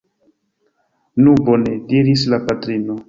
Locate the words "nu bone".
1.25-1.75